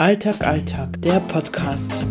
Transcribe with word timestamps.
Alltag, 0.00 0.46
Alltag, 0.46 1.02
der 1.02 1.18
Podcast. 1.18 2.04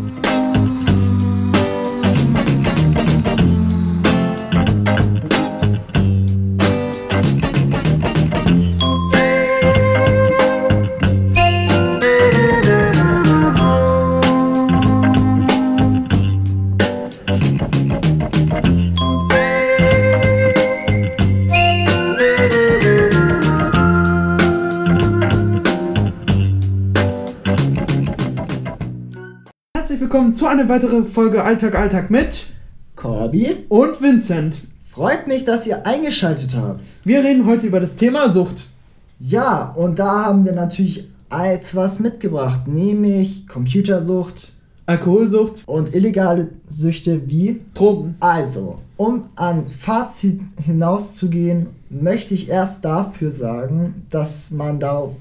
Herzlich 29.87 30.01
willkommen 30.01 30.33
zu 30.33 30.47
einer 30.47 30.67
weiteren 30.67 31.05
Folge 31.05 31.45
Alltag, 31.45 31.73
Alltag 31.73 32.09
mit 32.09 32.47
Corby, 32.97 33.55
und 33.69 34.01
Vincent. 34.01 34.59
freut 34.91 35.27
mich, 35.27 35.45
dass 35.45 35.65
ihr 35.65 35.85
eingeschaltet 35.85 36.57
habt. 36.57 36.91
Wir 37.05 37.23
reden 37.23 37.45
heute 37.45 37.67
über 37.67 37.79
das 37.79 37.95
Thema 37.95 38.33
Sucht. 38.33 38.67
Ja, 39.21 39.71
und 39.77 39.97
da 39.97 40.25
haben 40.25 40.43
wir 40.43 40.51
natürlich 40.51 41.07
etwas 41.29 42.01
mitgebracht, 42.01 42.67
nämlich 42.67 43.47
Computersucht 43.47 44.55
Alkoholsucht, 44.87 45.63
und 45.65 45.95
illegale 45.95 46.49
Süchte 46.67 47.29
wie. 47.29 47.61
Drogen. 47.73 48.17
Also, 48.19 48.79
um 48.97 49.29
an 49.37 49.69
Fazit 49.69 50.41
hinauszugehen, 50.65 51.67
möchte 51.89 52.33
ich 52.33 52.49
erst 52.49 52.83
dafür 52.83 53.31
sagen, 53.31 54.05
dass 54.09 54.51
man 54.51 54.81
darauf 54.81 55.13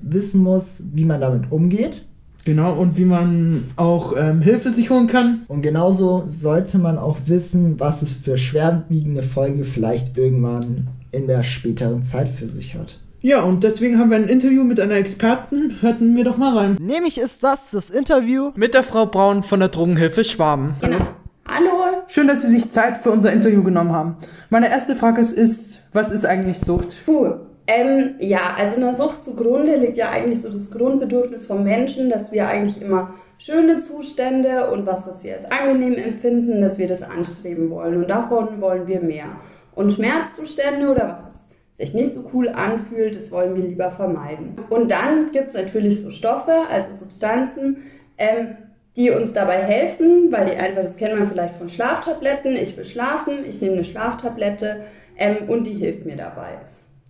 wissen 0.00 0.42
muss, 0.42 0.82
wie 0.94 1.04
man 1.04 1.20
damit 1.20 1.52
umgeht. 1.52 2.06
Genau, 2.44 2.74
und 2.74 2.98
wie 2.98 3.06
man 3.06 3.64
auch 3.76 4.14
ähm, 4.16 4.42
Hilfe 4.42 4.70
sich 4.70 4.90
holen 4.90 5.06
kann. 5.06 5.44
Und 5.48 5.62
genauso 5.62 6.24
sollte 6.26 6.78
man 6.78 6.98
auch 6.98 7.18
wissen, 7.26 7.80
was 7.80 8.02
es 8.02 8.12
für 8.12 8.36
schwerwiegende 8.36 9.22
Folge 9.22 9.64
vielleicht 9.64 10.16
irgendwann 10.18 10.88
in 11.10 11.26
der 11.26 11.42
späteren 11.42 12.02
Zeit 12.02 12.28
für 12.28 12.48
sich 12.48 12.74
hat. 12.74 12.98
Ja, 13.22 13.42
und 13.42 13.64
deswegen 13.64 13.98
haben 13.98 14.10
wir 14.10 14.18
ein 14.18 14.28
Interview 14.28 14.64
mit 14.64 14.78
einer 14.78 14.96
Expertin. 14.96 15.76
Hörten 15.80 16.14
wir 16.14 16.24
doch 16.24 16.36
mal 16.36 16.58
rein. 16.58 16.76
Nämlich 16.78 17.16
ist 17.16 17.42
das 17.42 17.70
das 17.70 17.88
Interview 17.88 18.50
Mit 18.54 18.74
der 18.74 18.82
Frau 18.82 19.06
Braun 19.06 19.42
von 19.42 19.60
der 19.60 19.70
Drogenhilfe 19.70 20.24
Schwaben. 20.24 20.74
Genau. 20.82 20.98
Hallo. 21.46 22.02
Schön, 22.08 22.26
dass 22.26 22.42
Sie 22.42 22.48
sich 22.48 22.70
Zeit 22.70 22.98
für 22.98 23.10
unser 23.10 23.32
Interview 23.32 23.62
genommen 23.62 23.92
haben. 23.92 24.16
Meine 24.50 24.68
erste 24.68 24.94
Frage 24.94 25.22
ist, 25.22 25.32
ist 25.32 25.80
was 25.94 26.10
ist 26.10 26.26
eigentlich 26.26 26.58
Sucht? 26.58 26.96
Puh. 27.06 27.36
Ähm, 27.66 28.16
ja, 28.18 28.54
also 28.56 28.76
einer 28.76 28.94
Sucht 28.94 29.24
zugrunde 29.24 29.76
liegt 29.76 29.96
ja 29.96 30.10
eigentlich 30.10 30.42
so 30.42 30.50
das 30.50 30.70
Grundbedürfnis 30.70 31.46
vom 31.46 31.64
Menschen, 31.64 32.10
dass 32.10 32.30
wir 32.30 32.46
eigentlich 32.46 32.82
immer 32.82 33.14
schöne 33.38 33.80
Zustände 33.80 34.70
und 34.70 34.86
was, 34.86 35.06
was 35.06 35.24
wir 35.24 35.34
als 35.34 35.50
angenehm 35.50 35.94
empfinden, 35.94 36.60
dass 36.60 36.78
wir 36.78 36.88
das 36.88 37.02
anstreben 37.02 37.70
wollen. 37.70 37.96
Und 37.96 38.08
davon 38.08 38.60
wollen 38.60 38.86
wir 38.86 39.00
mehr. 39.00 39.26
Und 39.74 39.92
Schmerzzustände 39.92 40.88
oder 40.88 41.08
was 41.08 41.34
was 41.74 41.88
sich 41.88 41.92
nicht 41.92 42.14
so 42.14 42.30
cool 42.32 42.48
anfühlt, 42.48 43.16
das 43.16 43.32
wollen 43.32 43.56
wir 43.56 43.64
lieber 43.64 43.90
vermeiden. 43.90 44.54
Und 44.70 44.92
dann 44.92 45.32
gibt 45.32 45.48
es 45.48 45.54
natürlich 45.54 46.00
so 46.00 46.12
Stoffe, 46.12 46.52
also 46.70 46.94
Substanzen, 46.94 47.78
ähm, 48.16 48.56
die 48.94 49.10
uns 49.10 49.32
dabei 49.32 49.56
helfen, 49.56 50.30
weil 50.30 50.46
die 50.46 50.56
einfach, 50.56 50.82
das 50.82 50.96
kennt 50.96 51.18
man 51.18 51.28
vielleicht 51.28 51.56
von 51.56 51.68
Schlaftabletten, 51.68 52.54
ich 52.54 52.76
will 52.76 52.84
schlafen, 52.84 53.44
ich 53.48 53.60
nehme 53.60 53.74
eine 53.74 53.84
Schlaftablette 53.84 54.84
ähm, 55.18 55.48
und 55.48 55.64
die 55.64 55.72
hilft 55.72 56.06
mir 56.06 56.16
dabei. 56.16 56.58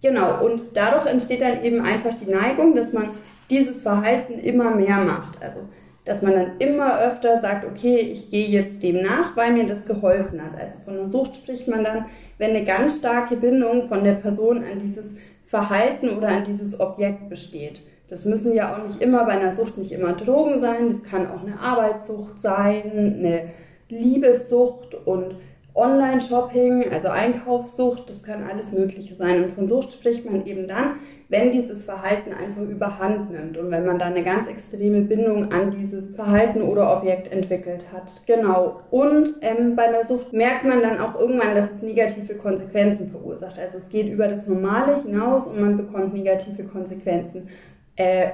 Genau, 0.02 0.44
und 0.44 0.76
dadurch 0.76 1.06
entsteht 1.06 1.40
dann 1.40 1.62
eben 1.64 1.80
einfach 1.80 2.14
die 2.14 2.30
Neigung, 2.30 2.74
dass 2.74 2.92
man 2.92 3.10
dieses 3.50 3.82
Verhalten 3.82 4.38
immer 4.38 4.70
mehr 4.74 4.98
macht. 4.98 5.42
Also, 5.42 5.60
dass 6.04 6.22
man 6.22 6.34
dann 6.34 6.58
immer 6.58 7.00
öfter 7.00 7.38
sagt, 7.38 7.64
okay, 7.64 7.98
ich 7.98 8.30
gehe 8.30 8.48
jetzt 8.48 8.82
dem 8.82 9.02
nach, 9.02 9.36
weil 9.36 9.52
mir 9.52 9.66
das 9.66 9.86
geholfen 9.86 10.42
hat. 10.42 10.60
Also 10.60 10.78
von 10.84 10.98
einer 10.98 11.08
Sucht 11.08 11.36
spricht 11.36 11.66
man 11.66 11.82
dann, 11.82 12.06
wenn 12.36 12.50
eine 12.50 12.64
ganz 12.64 12.98
starke 12.98 13.36
Bindung 13.36 13.88
von 13.88 14.04
der 14.04 14.14
Person 14.14 14.58
an 14.58 14.80
dieses 14.80 15.16
Verhalten 15.46 16.10
oder 16.10 16.28
an 16.28 16.44
dieses 16.44 16.78
Objekt 16.78 17.30
besteht. 17.30 17.80
Das 18.08 18.26
müssen 18.26 18.54
ja 18.54 18.74
auch 18.74 18.86
nicht 18.86 19.00
immer 19.00 19.24
bei 19.24 19.32
einer 19.32 19.52
Sucht 19.52 19.78
nicht 19.78 19.92
immer 19.92 20.12
Drogen 20.12 20.58
sein, 20.58 20.88
das 20.88 21.04
kann 21.04 21.30
auch 21.30 21.42
eine 21.42 21.58
Arbeitssucht 21.58 22.38
sein, 22.38 23.16
eine 23.18 23.50
Liebessucht 23.88 24.94
und 25.06 25.36
Online-Shopping, 25.74 26.92
also 26.92 27.08
Einkaufssucht, 27.08 28.08
das 28.08 28.22
kann 28.22 28.48
alles 28.48 28.72
Mögliche 28.72 29.16
sein. 29.16 29.42
Und 29.44 29.54
von 29.54 29.68
Sucht 29.68 29.92
spricht 29.92 30.24
man 30.30 30.46
eben 30.46 30.68
dann, 30.68 31.00
wenn 31.28 31.50
dieses 31.50 31.84
Verhalten 31.84 32.32
einfach 32.32 32.62
überhand 32.62 33.32
nimmt 33.32 33.58
und 33.58 33.70
wenn 33.72 33.84
man 33.84 33.98
da 33.98 34.06
eine 34.06 34.22
ganz 34.22 34.46
extreme 34.46 35.00
Bindung 35.00 35.50
an 35.50 35.72
dieses 35.72 36.14
Verhalten 36.14 36.62
oder 36.62 36.96
Objekt 36.96 37.32
entwickelt 37.32 37.86
hat. 37.92 38.22
Genau. 38.26 38.82
Und 38.92 39.34
ähm, 39.40 39.74
bei 39.74 39.88
einer 39.88 40.04
Sucht 40.04 40.32
merkt 40.32 40.64
man 40.64 40.80
dann 40.80 41.00
auch 41.00 41.18
irgendwann, 41.18 41.56
dass 41.56 41.72
es 41.72 41.82
negative 41.82 42.34
Konsequenzen 42.34 43.10
verursacht. 43.10 43.58
Also 43.58 43.78
es 43.78 43.90
geht 43.90 44.06
über 44.06 44.28
das 44.28 44.46
Normale 44.46 45.02
hinaus 45.02 45.48
und 45.48 45.60
man 45.60 45.76
bekommt 45.76 46.14
negative 46.14 46.62
Konsequenzen. 46.64 47.48
Äh, 47.96 48.28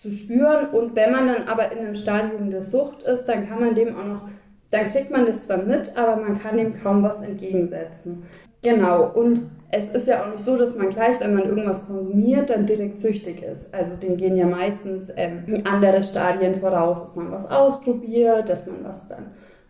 zu 0.00 0.10
spüren 0.10 0.68
und 0.68 0.94
wenn 0.94 1.12
man 1.12 1.28
dann 1.28 1.48
aber 1.48 1.72
in 1.72 1.78
einem 1.78 1.94
Stadium 1.94 2.50
der 2.50 2.62
Sucht 2.62 3.04
ist, 3.04 3.24
dann 3.24 3.48
kann 3.48 3.60
man 3.60 3.74
dem 3.74 3.96
auch 3.96 4.04
noch 4.04 4.28
dann 4.70 4.90
kriegt 4.90 5.10
man 5.10 5.26
das 5.26 5.46
zwar 5.46 5.58
mit, 5.58 5.96
aber 5.96 6.16
man 6.16 6.40
kann 6.40 6.56
dem 6.56 6.80
kaum 6.82 7.02
was 7.02 7.22
entgegensetzen. 7.22 8.24
Genau, 8.62 9.10
und 9.14 9.42
es 9.70 9.92
ist 9.94 10.08
ja 10.08 10.22
auch 10.22 10.32
nicht 10.32 10.42
so, 10.42 10.56
dass 10.56 10.74
man 10.76 10.90
gleich, 10.90 11.20
wenn 11.20 11.34
man 11.34 11.44
irgendwas 11.44 11.86
konsumiert, 11.86 12.48
dann 12.48 12.66
direkt 12.66 12.98
süchtig 12.98 13.42
ist. 13.42 13.74
Also 13.74 13.96
dem 13.96 14.16
gehen 14.16 14.36
ja 14.36 14.46
meistens 14.46 15.12
ähm, 15.16 15.62
andere 15.64 16.02
Stadien 16.02 16.60
voraus, 16.60 17.02
dass 17.02 17.16
man 17.16 17.30
was 17.30 17.50
ausprobiert, 17.50 18.48
dass 18.48 18.66
man 18.66 18.84
was 18.84 19.06
dann 19.08 19.26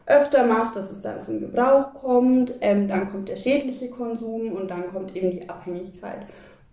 öfter 0.07 0.47
macht, 0.47 0.77
dass 0.77 0.91
es 0.91 1.03
dann 1.03 1.21
zum 1.21 1.41
Gebrauch 1.41 1.95
kommt, 1.95 2.55
ähm, 2.61 2.89
dann 2.89 3.11
kommt 3.11 3.29
der 3.29 3.37
schädliche 3.37 3.89
Konsum 3.89 4.53
und 4.53 4.71
dann 4.71 4.89
kommt 4.89 5.17
eben 5.17 5.31
die 5.31 5.49
Abhängigkeit. 5.49 6.27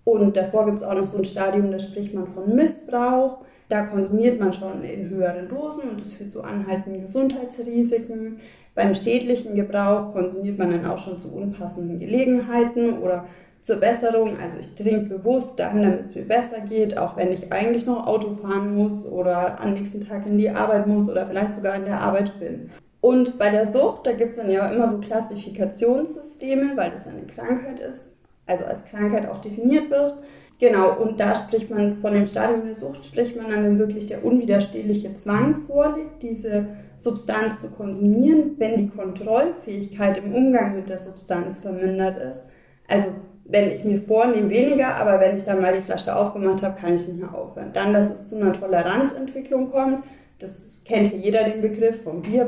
Und 0.04 0.36
davor 0.36 0.66
gibt 0.66 0.78
es 0.78 0.84
auch 0.84 0.96
noch 0.96 1.08
so 1.08 1.18
ein 1.18 1.26
Stadium, 1.26 1.72
da 1.72 1.80
spricht 1.80 2.14
man 2.14 2.28
von 2.28 2.56
Missbrauch. 2.56 3.40
Da 3.70 3.84
konsumiert 3.84 4.40
man 4.40 4.52
schon 4.52 4.84
in 4.84 5.10
höheren 5.10 5.48
Dosen 5.48 5.92
und 5.92 6.02
das 6.02 6.12
führt 6.12 6.32
zu 6.32 6.44
anhaltenden 6.44 7.04
Gesundheitsrisiken. 7.04 8.40
Beim 8.76 8.96
schädlichen 8.96 9.56
Gebrauch 9.56 10.12
konsumiert 10.12 10.58
man 10.58 10.72
dann 10.72 10.86
auch 10.86 10.98
schon 10.98 11.18
zu 11.18 11.30
unpassenden 11.30 12.00
Gelegenheiten 12.00 13.00
oder 13.00 13.26
zur 13.62 13.78
Besserung. 13.78 14.38
Also 14.42 14.58
ich 14.60 14.76
trinke 14.76 15.18
bewusst 15.18 15.58
dann, 15.58 15.84
damit 15.84 16.08
es 16.08 16.16
mir 16.16 16.26
besser 16.26 16.62
geht, 16.68 16.98
auch 16.98 17.16
wenn 17.16 17.32
ich 17.32 17.52
eigentlich 17.54 17.86
noch 17.86 18.08
Auto 18.08 18.36
fahren 18.36 18.76
muss 18.76 19.06
oder 19.10 19.62
am 19.62 19.74
nächsten 19.74 20.06
Tag 20.06 20.26
in 20.26 20.38
die 20.38 20.50
Arbeit 20.50 20.88
muss 20.88 21.10
oder 21.10 21.26
vielleicht 21.28 21.54
sogar 21.54 21.76
in 21.76 21.86
der 21.86 22.02
Arbeit 22.02 22.40
bin. 22.40 22.70
Und 23.00 23.38
bei 23.40 23.50
der 23.50 23.68
Sucht, 23.68 24.06
da 24.06 24.12
gibt 24.12 24.32
es 24.32 24.38
dann 24.38 24.52
ja 24.52 24.70
immer 24.70 24.90
so 24.90 25.00
Klassifikationssysteme, 25.00 26.76
weil 26.76 26.92
das 26.92 27.08
eine 27.08 27.24
Krankheit 27.24 27.80
ist, 27.80 28.18
also 28.52 28.66
als 28.66 28.86
Krankheit 28.86 29.28
auch 29.30 29.42
definiert 29.42 29.90
wird. 29.90 30.16
Genau, 30.60 30.94
und 30.94 31.20
da 31.20 31.34
spricht 31.34 31.72
man 31.72 31.98
von 32.02 32.14
dem 32.14 32.28
Stadium 32.28 32.66
der 32.66 32.76
Sucht, 32.76 33.06
spricht 33.06 33.36
man 33.36 33.50
dann, 33.50 33.64
wenn 33.64 33.80
wirklich 33.80 34.06
der 34.06 34.24
unwiderstehliche 34.24 35.16
Zwang 35.16 35.64
vorliegt, 35.66 36.22
diese 36.22 36.68
Substanz 36.98 37.62
zu 37.62 37.70
konsumieren, 37.70 38.52
wenn 38.60 38.78
die 38.78 38.90
Kontrollfähigkeit 38.90 40.20
im 40.20 40.36
Umgang 40.36 40.76
mit 40.76 40.88
der 40.88 41.00
Substanz 41.00 41.60
vermindert 41.60 42.18
ist. 42.18 42.46
Also 42.88 43.10
wenn 43.46 43.72
ich 43.72 43.84
mir 43.84 44.02
vornehme, 44.02 44.52
weniger, 44.52 44.96
aber 44.96 45.20
wenn 45.20 45.38
ich 45.38 45.44
dann 45.44 45.62
mal 45.62 45.74
die 45.74 45.82
Flasche 45.82 46.16
aufgemacht 46.16 46.62
habe, 46.62 46.80
kann 46.80 46.94
ich 46.94 47.08
nicht 47.08 47.20
mehr 47.20 47.34
aufhören. 47.34 47.72
Dann, 47.74 47.94
dass 47.94 48.12
es 48.12 48.28
zu 48.28 48.36
einer 48.36 48.54
Toleranzentwicklung 48.54 49.72
kommt, 49.72 50.04
das 50.38 50.80
kennt 50.86 51.12
ja 51.12 51.18
jeder 51.18 51.44
den 51.44 51.62
Begriff 51.62 52.04
vom 52.04 52.22
Bier. 52.22 52.48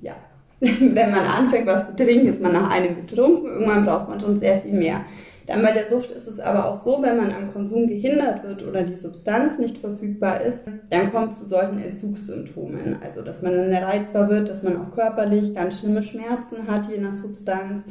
Ja, 0.00 0.14
wenn 0.60 1.12
man 1.12 1.24
anfängt, 1.24 1.66
was 1.66 1.88
zu 1.90 1.96
trinken, 1.96 2.28
ist 2.28 2.42
man 2.42 2.52
nach 2.52 2.70
einem 2.70 2.96
betrunken. 2.96 3.46
Irgendwann 3.46 3.84
braucht 3.84 4.08
man 4.08 4.18
schon 4.18 4.38
sehr 4.38 4.58
viel 4.58 4.72
mehr. 4.72 5.02
Dann 5.48 5.62
bei 5.62 5.72
der 5.72 5.88
Sucht 5.88 6.10
ist 6.10 6.28
es 6.28 6.40
aber 6.40 6.66
auch 6.66 6.76
so, 6.76 7.00
wenn 7.00 7.16
man 7.16 7.32
am 7.32 7.54
Konsum 7.54 7.88
gehindert 7.88 8.44
wird 8.44 8.66
oder 8.66 8.82
die 8.82 8.96
Substanz 8.96 9.58
nicht 9.58 9.78
verfügbar 9.78 10.42
ist, 10.42 10.64
dann 10.90 11.10
kommt 11.10 11.32
es 11.32 11.38
zu 11.38 11.46
solchen 11.46 11.82
Entzugssymptomen. 11.82 12.98
Also, 13.02 13.22
dass 13.22 13.40
man 13.40 13.54
dann 13.54 13.72
reizbar 13.82 14.28
wird, 14.28 14.50
dass 14.50 14.62
man 14.62 14.76
auch 14.76 14.94
körperlich 14.94 15.54
ganz 15.54 15.80
schlimme 15.80 16.02
Schmerzen 16.02 16.68
hat, 16.68 16.90
je 16.90 16.98
nach 16.98 17.14
Substanz. 17.14 17.86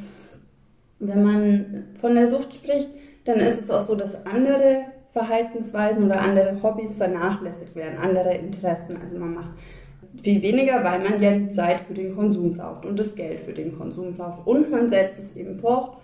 Wenn 0.99 1.23
man 1.23 1.83
von 1.99 2.13
der 2.13 2.27
Sucht 2.27 2.53
spricht, 2.53 2.89
dann 3.25 3.39
ist 3.39 3.59
es 3.59 3.71
auch 3.71 3.81
so, 3.81 3.95
dass 3.95 4.27
andere 4.27 4.83
Verhaltensweisen 5.13 6.05
oder 6.05 6.21
andere 6.21 6.61
Hobbys 6.61 6.97
vernachlässigt 6.97 7.75
werden, 7.75 7.97
andere 7.97 8.35
Interessen. 8.35 8.99
Also 9.01 9.17
man 9.17 9.33
macht 9.33 9.49
viel 10.21 10.43
weniger, 10.43 10.83
weil 10.83 10.99
man 10.99 11.19
ja 11.19 11.31
die 11.31 11.49
Zeit 11.49 11.79
für 11.87 11.95
den 11.95 12.15
Konsum 12.15 12.55
braucht 12.55 12.85
und 12.85 12.99
das 12.99 13.15
Geld 13.15 13.39
für 13.39 13.53
den 13.53 13.75
Konsum 13.75 14.15
braucht. 14.15 14.45
Und 14.45 14.69
man 14.69 14.91
setzt 14.91 15.19
es 15.19 15.35
eben 15.35 15.55
fort 15.55 15.97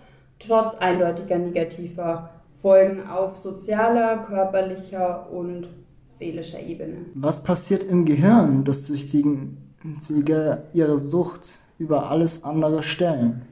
trotz 0.46 0.74
eindeutiger 0.76 1.38
negativer 1.38 2.30
Folgen 2.60 3.06
auf 3.06 3.36
sozialer, 3.36 4.24
körperlicher 4.26 5.30
und 5.30 5.68
seelischer 6.18 6.60
Ebene. 6.60 7.06
Was 7.14 7.42
passiert 7.42 7.84
im 7.84 8.04
Gehirn, 8.04 8.64
das 8.64 8.86
Süchtigen 8.86 9.74
ihre 10.72 10.98
Sucht 10.98 11.58
über 11.78 12.10
alles 12.10 12.42
andere 12.44 12.82
stellen? 12.82 13.42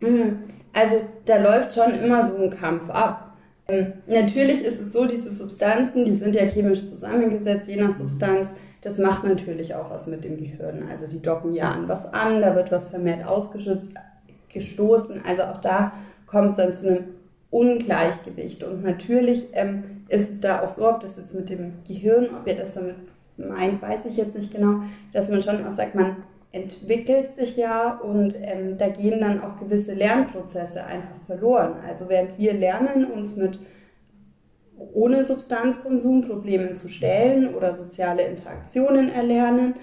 Mhm. 0.00 0.38
Also 0.72 0.96
da 1.24 1.38
läuft 1.38 1.74
schon 1.74 1.94
immer 1.94 2.26
so 2.26 2.36
ein 2.36 2.50
Kampf 2.50 2.88
ab. 2.90 3.32
Ähm, 3.68 3.94
natürlich 4.06 4.62
ist 4.62 4.80
es 4.80 4.92
so, 4.92 5.06
diese 5.06 5.32
Substanzen, 5.32 6.04
die 6.04 6.14
sind 6.14 6.34
ja 6.34 6.44
chemisch 6.44 6.88
zusammengesetzt, 6.88 7.68
je 7.68 7.80
nach 7.82 7.92
Substanz. 7.92 8.50
Das 8.82 8.98
macht 8.98 9.24
natürlich 9.24 9.74
auch 9.74 9.90
was 9.90 10.06
mit 10.06 10.22
dem 10.22 10.36
Gehirn. 10.36 10.84
Also 10.88 11.06
die 11.06 11.20
docken 11.20 11.54
ja 11.54 11.72
an 11.72 11.88
was 11.88 12.12
an, 12.12 12.42
da 12.42 12.54
wird 12.54 12.70
was 12.70 12.88
vermehrt 12.88 13.26
ausgeschützt, 13.26 13.94
gestoßen. 14.56 15.22
Also 15.26 15.42
auch 15.44 15.60
da 15.60 15.92
kommt 16.26 16.50
es 16.50 16.56
dann 16.56 16.74
zu 16.74 16.88
einem 16.88 17.04
Ungleichgewicht. 17.50 18.64
Und 18.64 18.82
natürlich 18.82 19.48
ähm, 19.52 19.84
ist 20.08 20.30
es 20.30 20.40
da 20.40 20.62
auch 20.62 20.70
so, 20.70 20.88
ob 20.88 21.00
das 21.00 21.16
jetzt 21.16 21.34
mit 21.34 21.50
dem 21.50 21.74
Gehirn, 21.86 22.28
ob 22.34 22.46
ihr 22.46 22.56
das 22.56 22.74
damit 22.74 22.96
meint, 23.36 23.80
weiß 23.82 24.06
ich 24.06 24.16
jetzt 24.16 24.36
nicht 24.36 24.52
genau, 24.52 24.82
dass 25.12 25.28
man 25.28 25.42
schon 25.42 25.64
auch 25.66 25.72
sagt, 25.72 25.94
man 25.94 26.16
entwickelt 26.52 27.30
sich 27.30 27.56
ja 27.56 27.98
und 27.98 28.34
ähm, 28.40 28.78
da 28.78 28.88
gehen 28.88 29.20
dann 29.20 29.42
auch 29.42 29.58
gewisse 29.58 29.92
Lernprozesse 29.92 30.84
einfach 30.84 31.16
verloren. 31.26 31.74
Also 31.86 32.08
während 32.08 32.38
wir 32.38 32.54
lernen, 32.54 33.04
uns 33.04 33.36
mit 33.36 33.58
ohne 34.94 35.24
Substanzkonsum 35.24 36.26
Problemen 36.26 36.76
zu 36.76 36.88
stellen 36.88 37.54
oder 37.54 37.74
soziale 37.74 38.22
Interaktionen 38.22 39.10
erlernen, 39.10 39.74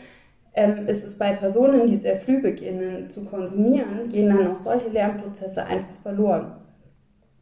ähm, 0.54 0.88
ist 0.88 1.04
es 1.06 1.18
bei 1.18 1.34
Personen, 1.34 1.88
die 1.88 1.98
sehr 1.98 2.20
früh 2.20 2.42
beginnen 2.42 3.10
zu 3.10 3.26
konsumieren, 3.26 4.10
gehen 4.10 4.30
dann 4.30 4.48
auch 4.48 4.58
solche 4.58 4.90
Lernprozesse 4.90 5.66
einfach 5.66 5.96
verloren. 6.04 6.54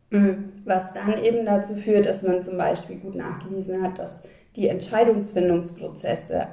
Mhm. 0.10 0.52
Was 0.66 0.94
dann 0.94 1.22
eben 1.24 1.46
dazu 1.46 1.76
führt, 1.76 2.06
dass 2.06 2.24
man 2.24 2.42
zum 2.42 2.58
Beispiel 2.58 2.98
gut 2.98 3.16
nachgewiesen 3.16 3.82
hat, 3.82 4.00
dass 4.00 4.22
die 4.56 4.68
Entscheidungsfindungsprozesse 4.68 6.48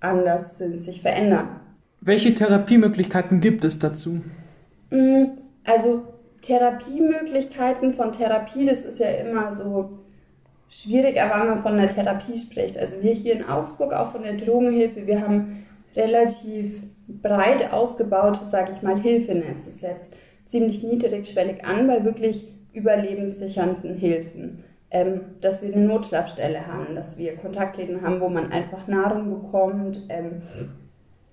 anders 0.00 0.58
sind, 0.58 0.80
sich 0.80 1.02
verändern. 1.02 1.60
Welche 2.00 2.34
Therapiemöglichkeiten 2.34 3.40
gibt 3.40 3.64
es 3.64 3.78
dazu? 3.78 4.20
Mm, 4.90 5.24
also 5.64 6.04
Therapiemöglichkeiten 6.42 7.94
von 7.94 8.12
Therapie, 8.12 8.66
das 8.66 8.84
ist 8.84 9.00
ja 9.00 9.08
immer 9.08 9.52
so 9.52 9.98
schwierig, 10.68 11.20
aber 11.20 11.40
wenn 11.40 11.48
man 11.48 11.62
von 11.62 11.76
der 11.76 11.92
Therapie 11.92 12.38
spricht. 12.38 12.78
Also 12.78 13.02
wir 13.02 13.12
hier 13.12 13.34
in 13.34 13.44
Augsburg 13.44 13.92
auch 13.92 14.12
von 14.12 14.22
der 14.22 14.34
Drogenhilfe, 14.34 15.06
wir 15.06 15.20
haben 15.20 15.66
relativ 15.98 16.82
breit 17.08 17.72
ausgebautes, 17.72 18.50
sage 18.50 18.72
ich 18.72 18.82
mal, 18.82 18.98
Hilfenetz. 18.98 19.66
Es 19.66 19.80
setzt 19.80 20.14
ziemlich 20.46 20.82
niedrigschwellig 20.82 21.64
an 21.64 21.86
bei 21.86 22.04
wirklich 22.04 22.54
überlebenssichernden 22.72 23.96
Hilfen. 23.96 24.64
Ähm, 24.90 25.20
dass 25.42 25.62
wir 25.62 25.74
eine 25.74 25.84
Notschlafstelle 25.84 26.66
haben, 26.66 26.94
dass 26.94 27.18
wir 27.18 27.36
Kontaktläden 27.36 28.00
haben, 28.00 28.20
wo 28.20 28.30
man 28.30 28.50
einfach 28.52 28.86
Nahrung 28.86 29.42
bekommt, 29.42 30.00
ähm, 30.08 30.40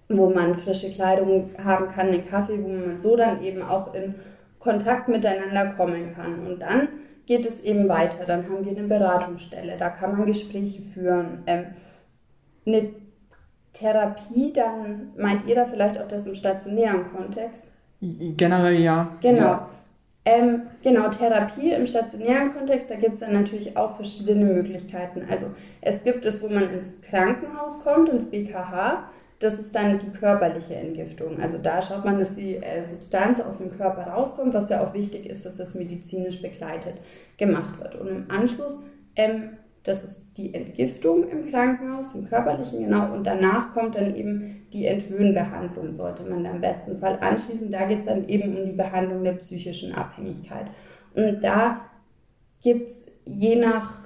wo 0.09 0.29
man 0.29 0.59
frische 0.59 0.91
Kleidung 0.91 1.51
haben 1.63 1.87
kann, 1.87 2.09
einen 2.09 2.27
Kaffee, 2.27 2.61
wo 2.61 2.67
man 2.67 2.99
so 2.99 3.15
dann 3.15 3.41
eben 3.41 3.61
auch 3.61 3.93
in 3.93 4.15
Kontakt 4.59 5.07
miteinander 5.07 5.67
kommen 5.77 6.13
kann. 6.13 6.45
Und 6.45 6.59
dann 6.59 6.89
geht 7.25 7.45
es 7.45 7.63
eben 7.63 7.87
weiter. 7.87 8.25
Dann 8.25 8.43
haben 8.49 8.65
wir 8.65 8.77
eine 8.77 8.87
Beratungsstelle, 8.87 9.77
da 9.79 9.89
kann 9.89 10.17
man 10.17 10.25
Gespräche 10.25 10.81
führen. 10.93 11.43
Ähm, 11.47 11.65
eine 12.65 12.89
Therapie, 13.75 14.53
dann 14.53 15.11
meint 15.17 15.45
ihr 15.45 15.55
da 15.55 15.65
vielleicht 15.65 15.99
auch 15.99 16.07
das 16.07 16.27
im 16.27 16.35
stationären 16.35 17.11
Kontext? 17.13 17.63
Generell 18.01 18.79
ja. 18.79 19.09
Genau. 19.21 19.41
Ja. 19.41 19.69
Ähm, 20.27 20.63
genau, 20.81 21.09
Therapie 21.09 21.71
im 21.71 21.85
stationären 21.85 22.53
Kontext, 22.53 22.89
da 22.89 22.95
gibt 22.95 23.13
es 23.13 23.19
dann 23.19 23.33
natürlich 23.33 23.77
auch 23.77 23.95
verschiedene 23.95 24.45
Möglichkeiten. 24.45 25.23
Also 25.29 25.47
es 25.81 26.03
gibt 26.03 26.25
es, 26.25 26.41
wo 26.41 26.47
man 26.47 26.73
ins 26.73 27.01
Krankenhaus 27.01 27.83
kommt, 27.83 28.09
ins 28.09 28.31
BKH. 28.31 29.09
Das 29.39 29.59
ist 29.59 29.75
dann 29.75 29.99
die 29.99 30.17
körperliche 30.17 30.75
Entgiftung. 30.75 31.39
Also 31.39 31.59
da 31.59 31.83
schaut 31.83 32.05
man, 32.05 32.17
dass 32.17 32.37
die 32.37 32.55
äh, 32.55 32.83
Substanz 32.83 33.39
aus 33.39 33.59
dem 33.59 33.77
Körper 33.77 34.07
rauskommt, 34.07 34.53
was 34.53 34.69
ja 34.69 34.83
auch 34.83 34.93
wichtig 34.93 35.27
ist, 35.27 35.45
dass 35.45 35.57
das 35.57 35.75
medizinisch 35.75 36.41
begleitet 36.41 36.95
gemacht 37.37 37.79
wird. 37.79 37.95
Und 37.95 38.07
im 38.07 38.31
Anschluss, 38.31 38.81
ähm, 39.15 39.57
das 39.85 40.03
ist 40.03 40.37
die 40.37 40.53
Entgiftung 40.53 41.29
im 41.29 41.49
Krankenhaus, 41.51 42.15
im 42.15 42.25
körperlichen 42.25 42.85
genau, 42.85 43.13
und 43.13 43.25
danach 43.25 43.73
kommt 43.73 43.95
dann 43.95 44.15
eben 44.15 44.67
die 44.73 44.87
Entwöhnbehandlung, 44.87 45.93
sollte 45.93 46.23
man 46.23 46.43
da 46.43 46.51
im 46.51 46.61
besten 46.61 46.97
Fall 46.99 47.17
anschließen. 47.21 47.71
Da 47.71 47.85
geht 47.85 47.99
es 47.99 48.05
dann 48.05 48.27
eben 48.27 48.57
um 48.57 48.65
die 48.65 48.75
Behandlung 48.75 49.23
der 49.23 49.33
psychischen 49.33 49.93
Abhängigkeit. 49.93 50.65
Und 51.13 51.41
da 51.41 51.81
gibt 52.61 52.89
es 52.89 53.05
je 53.25 53.55
nach 53.55 54.05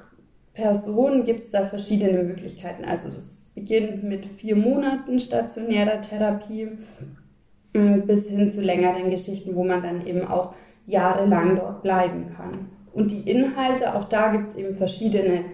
Person 0.54 1.24
gibt 1.24 1.42
es 1.42 1.52
da 1.52 1.66
verschiedene 1.66 2.24
Möglichkeiten. 2.24 2.84
Also 2.84 3.10
das 3.10 3.52
beginnt 3.56 4.04
mit 4.04 4.26
vier 4.26 4.56
Monaten 4.56 5.20
stationärer 5.20 6.02
Therapie 6.02 6.70
ähm, 7.74 8.06
bis 8.06 8.30
hin 8.30 8.50
zu 8.50 8.62
längeren 8.62 9.10
Geschichten, 9.10 9.56
wo 9.56 9.64
man 9.64 9.82
dann 9.82 10.06
eben 10.06 10.28
auch 10.28 10.54
jahrelang 10.86 11.56
dort 11.56 11.84
bleiben 11.84 12.34
kann. 12.36 12.68
Und 12.92 13.12
die 13.12 13.30
Inhalte, 13.30 13.96
auch 13.96 14.06
da 14.06 14.32
gibt 14.32 14.50
es 14.50 14.56
eben 14.56 14.76
verschiedene 14.76 15.46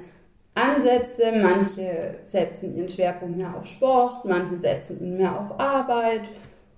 Ansätze. 0.55 1.25
Manche 1.41 2.15
setzen 2.23 2.75
ihren 2.75 2.89
Schwerpunkt 2.89 3.37
mehr 3.37 3.55
auf 3.55 3.67
Sport, 3.67 4.25
manche 4.25 4.57
setzen 4.57 4.99
ihn 4.99 5.17
mehr 5.17 5.39
auf 5.39 5.59
Arbeit. 5.59 6.21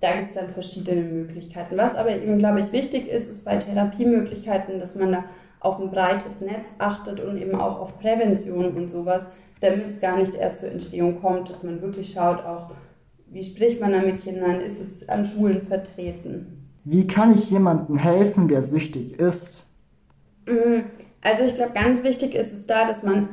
Da 0.00 0.12
gibt 0.12 0.28
es 0.28 0.34
dann 0.34 0.50
verschiedene 0.50 1.02
Möglichkeiten. 1.02 1.76
Was 1.76 1.96
aber 1.96 2.10
eben, 2.10 2.38
glaube 2.38 2.60
ich, 2.60 2.72
wichtig 2.72 3.08
ist, 3.08 3.30
ist 3.30 3.44
bei 3.44 3.56
Therapiemöglichkeiten, 3.56 4.78
dass 4.78 4.94
man 4.94 5.12
da 5.12 5.24
auf 5.60 5.80
ein 5.80 5.90
breites 5.90 6.40
Netz 6.40 6.68
achtet 6.78 7.20
und 7.20 7.36
eben 7.36 7.54
auch 7.54 7.80
auf 7.80 7.98
Prävention 7.98 8.76
und 8.76 8.88
sowas, 8.88 9.26
damit 9.60 9.88
es 9.88 10.00
gar 10.00 10.16
nicht 10.16 10.34
erst 10.34 10.60
zur 10.60 10.70
Entstehung 10.70 11.20
kommt, 11.20 11.50
dass 11.50 11.64
man 11.64 11.82
wirklich 11.82 12.12
schaut, 12.12 12.44
auch 12.44 12.70
wie 13.30 13.44
spricht 13.44 13.80
man 13.80 13.92
da 13.92 14.00
mit 14.00 14.22
Kindern, 14.22 14.60
ist 14.60 14.80
es 14.80 15.08
an 15.08 15.26
Schulen 15.26 15.62
vertreten. 15.62 16.70
Wie 16.84 17.06
kann 17.06 17.34
ich 17.34 17.50
jemandem 17.50 17.98
helfen, 17.98 18.48
der 18.48 18.62
süchtig 18.62 19.18
ist? 19.18 19.64
Mm, 20.46 20.80
also 21.22 21.44
ich 21.44 21.54
glaube, 21.56 21.72
ganz 21.74 22.02
wichtig 22.04 22.34
ist 22.34 22.52
es 22.52 22.66
da, 22.66 22.86
dass 22.86 23.02
man 23.02 23.28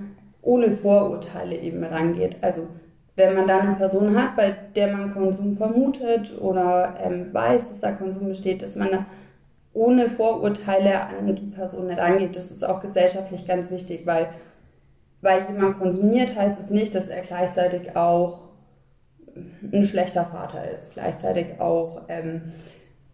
ohne 0.45 0.71
Vorurteile 0.71 1.57
eben 1.57 1.83
rangeht. 1.83 2.37
Also 2.41 2.67
wenn 3.15 3.35
man 3.35 3.47
dann 3.47 3.67
eine 3.67 3.75
Person 3.75 4.17
hat, 4.17 4.35
bei 4.35 4.55
der 4.75 4.95
man 4.95 5.13
Konsum 5.13 5.57
vermutet 5.57 6.39
oder 6.39 6.95
ähm, 7.03 7.33
weiß, 7.33 7.69
dass 7.69 7.81
da 7.81 7.91
Konsum 7.91 8.27
besteht, 8.27 8.61
dass 8.61 8.75
man 8.75 8.91
da 8.91 9.05
ohne 9.73 10.09
Vorurteile 10.09 11.01
an 11.01 11.35
die 11.35 11.47
Person 11.47 11.89
herangeht. 11.89 12.35
Das 12.35 12.51
ist 12.51 12.63
auch 12.63 12.81
gesellschaftlich 12.81 13.45
ganz 13.47 13.71
wichtig, 13.71 14.05
weil 14.05 14.29
weil 15.25 15.47
jemand 15.49 15.79
konsumiert, 15.79 16.35
heißt 16.35 16.59
es 16.59 16.69
nicht, 16.69 16.93
dass 16.93 17.07
er 17.07 17.21
gleichzeitig 17.21 17.95
auch 17.95 18.41
ein 19.73 19.83
schlechter 19.83 20.23
Vater 20.25 20.69
ist, 20.71 20.93
gleichzeitig 20.93 21.59
auch 21.59 22.03
ähm, 22.09 22.53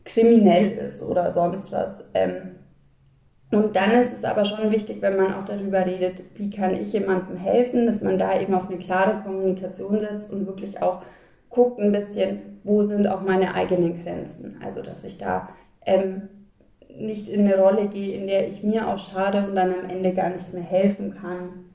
kriminell 0.04 0.72
ist 0.72 1.02
oder 1.02 1.32
sonst 1.32 1.72
was. 1.72 2.10
Ähm, 2.14 2.58
und 3.52 3.76
dann 3.76 3.92
ist 3.92 4.14
es 4.14 4.24
aber 4.24 4.46
schon 4.46 4.72
wichtig, 4.72 5.02
wenn 5.02 5.18
man 5.18 5.34
auch 5.34 5.46
darüber 5.46 5.86
redet, 5.86 6.22
wie 6.36 6.50
kann 6.50 6.74
ich 6.80 6.94
jemandem 6.94 7.36
helfen, 7.36 7.86
dass 7.86 8.02
man 8.02 8.18
da 8.18 8.40
eben 8.40 8.54
auf 8.54 8.70
eine 8.70 8.78
klare 8.78 9.22
Kommunikation 9.24 10.00
setzt 10.00 10.32
und 10.32 10.48
wirklich 10.48 10.82
auch 10.82 11.04
guckt 11.50 11.80
ein 11.80 11.92
bisschen, 11.92 12.60
wo 12.64 12.82
sind 12.82 13.08
auch 13.08 13.22
meine 13.22 13.54
eigenen 13.54 14.02
Grenzen. 14.04 14.58
Also 14.64 14.82
dass 14.82 15.04
ich 15.04 15.18
da 15.18 15.50
ähm, 15.86 16.30
nicht 16.98 17.28
in 17.28 17.42
eine 17.42 17.58
Rolle 17.58 17.88
gehe, 17.88 18.16
in 18.16 18.28
der 18.28 18.48
ich 18.48 18.64
mir 18.64 18.88
auch 18.88 19.00
schade 19.00 19.46
und 19.46 19.56
dann 19.56 19.74
am 19.74 19.90
Ende 19.90 20.14
gar 20.14 20.30
nicht 20.30 20.54
mehr 20.54 20.64
helfen 20.64 21.16
kann. 21.22 21.66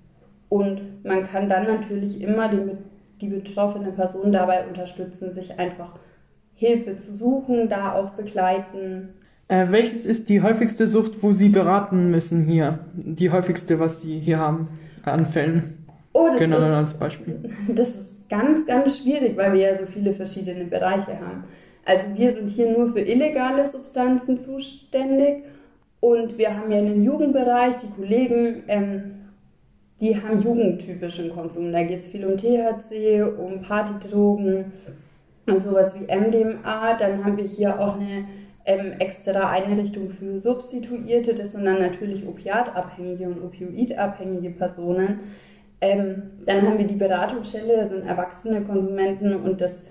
Und 0.49 1.05
man 1.05 1.25
kann 1.25 1.49
dann 1.49 1.67
natürlich 1.67 2.23
immer 2.23 2.49
die, 2.49 2.77
die 3.21 3.29
betroffene 3.29 3.93
Person 3.93 4.33
dabei 4.33 4.67
unterstützen, 4.67 5.33
sich 5.33 5.59
einfach 5.59 5.99
Hilfe 6.55 6.97
zu 6.97 7.15
suchen, 7.15 7.69
da 7.69 7.95
auch 7.95 8.11
begleiten. 8.11 9.11
Äh, 9.49 9.67
welches 9.71 10.05
ist 10.05 10.29
die 10.29 10.43
häufigste 10.43 10.89
Sucht, 10.89 11.23
wo 11.23 11.33
Sie 11.33 11.49
beraten 11.49 12.11
müssen 12.11 12.45
hier? 12.45 12.81
Die 12.95 13.31
häufigste, 13.31 13.79
was 13.79 14.01
Sie 14.01 14.19
hier 14.19 14.39
haben 14.39 14.69
an 15.05 15.25
Fällen? 15.25 15.85
Oh, 16.13 16.29
das 16.31 16.39
genau 16.39 16.59
ist, 16.59 16.65
als 16.65 16.95
Beispiel. 16.95 17.39
Das 17.69 17.91
ist 17.91 18.29
ganz, 18.29 18.67
ganz 18.67 18.99
schwierig, 18.99 19.37
weil 19.37 19.53
wir 19.53 19.61
ja 19.61 19.77
so 19.77 19.87
viele 19.87 20.15
verschiedene 20.15 20.65
Bereiche 20.65 21.13
haben. 21.21 21.45
Also 21.85 22.07
wir 22.17 22.33
sind 22.33 22.51
hier 22.51 22.77
nur 22.77 22.93
für 22.93 23.01
illegale 23.01 23.67
Substanzen 23.67 24.41
zuständig 24.41 25.45
und 26.01 26.37
wir 26.37 26.57
haben 26.57 26.73
ja 26.73 26.79
einen 26.79 27.05
Jugendbereich, 27.05 27.77
die 27.77 27.91
Kollegen 27.91 28.65
ähm, 28.67 29.17
die 30.01 30.15
haben 30.15 30.43
jugendtypischen 30.43 31.31
Konsum. 31.31 31.73
Da 31.73 31.83
geht 31.83 32.01
es 32.01 32.09
viel 32.09 32.27
um 32.27 32.37
THC, 32.37 33.23
um 33.23 33.63
Partydrogen 33.63 34.73
und 35.47 35.63
sowas 35.63 35.95
wie 35.99 36.05
MDMA. 36.05 36.95
Dann 36.99 37.25
haben 37.25 37.37
wir 37.37 37.45
hier 37.45 37.81
auch 37.81 37.99
eine 37.99 38.27
ähm, 38.67 38.95
extra 38.99 39.51
Einrichtung 39.51 40.11
für 40.11 40.39
Substituierte. 40.39 41.35
Das 41.35 41.53
sind 41.53 41.65
dann 41.65 41.81
natürlich 41.81 42.27
opiatabhängige 42.27 43.27
und 43.27 43.43
opioidabhängige 43.43 44.51
Personen. 44.51 45.21
Ähm, 45.81 46.33
dann 46.45 46.63
haben 46.63 46.79
wir 46.79 46.87
die 46.87 46.95
Beratungsstelle, 46.97 47.77
das 47.77 47.91
sind 47.91 48.07
erwachsene 48.07 48.63
Konsumenten 48.63 49.35
und 49.35 49.61
das 49.61 49.85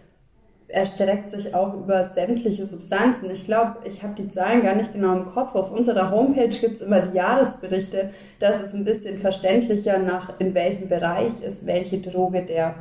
erstreckt 0.67 1.29
sich 1.29 1.53
auch 1.53 1.75
über 1.75 2.05
sämtliche 2.05 2.65
Substanzen. 2.65 3.29
Ich 3.29 3.45
glaube, 3.45 3.77
ich 3.85 4.03
habe 4.03 4.15
die 4.15 4.27
Zahlen 4.27 4.63
gar 4.63 4.75
nicht 4.75 4.93
genau 4.93 5.15
im 5.15 5.27
Kopf. 5.27 5.55
Auf 5.55 5.71
unserer 5.71 6.11
Homepage 6.11 6.49
gibt 6.49 6.75
es 6.75 6.81
immer 6.81 7.01
die 7.01 7.15
Jahresberichte. 7.15 8.09
Das 8.39 8.63
ist 8.63 8.73
ein 8.73 8.83
bisschen 8.83 9.19
verständlicher, 9.19 9.99
nach 9.99 10.39
in 10.39 10.53
welchem 10.53 10.89
Bereich 10.89 11.33
ist 11.41 11.65
welche 11.65 11.99
Droge 11.99 12.41
der 12.41 12.75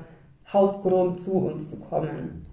Hauptgrund 0.50 1.22
zu 1.22 1.34
uns 1.34 1.70
zu 1.70 1.78
kommen. 1.78 2.46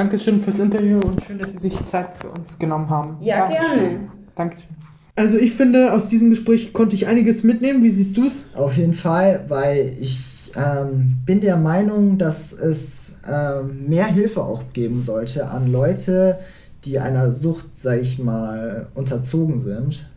Dankeschön 0.00 0.40
fürs 0.40 0.58
Interview 0.58 0.98
und 0.98 1.22
schön, 1.22 1.38
dass 1.38 1.52
Sie 1.52 1.58
sich 1.58 1.84
Zeit 1.84 2.08
für 2.22 2.30
uns 2.30 2.58
genommen 2.58 2.88
haben. 2.88 3.18
Ja, 3.20 3.40
Dankeschön. 3.40 3.78
gerne. 3.78 3.98
Dankeschön. 4.34 4.68
Also 5.14 5.36
ich 5.36 5.52
finde, 5.52 5.92
aus 5.92 6.08
diesem 6.08 6.30
Gespräch 6.30 6.72
konnte 6.72 6.96
ich 6.96 7.06
einiges 7.06 7.42
mitnehmen. 7.42 7.82
Wie 7.82 7.90
siehst 7.90 8.16
du 8.16 8.24
es? 8.24 8.44
Auf 8.54 8.78
jeden 8.78 8.94
Fall, 8.94 9.44
weil 9.48 9.94
ich 10.00 10.52
ähm, 10.56 11.18
bin 11.26 11.42
der 11.42 11.58
Meinung, 11.58 12.16
dass 12.16 12.54
es 12.54 13.18
ähm, 13.30 13.88
mehr 13.88 14.06
Hilfe 14.06 14.40
auch 14.40 14.62
geben 14.72 15.02
sollte 15.02 15.50
an 15.50 15.70
Leute, 15.70 16.38
die 16.86 16.98
einer 16.98 17.30
Sucht, 17.30 17.66
sag 17.74 18.00
ich 18.00 18.18
mal, 18.18 18.86
unterzogen 18.94 19.60
sind. 19.60 20.08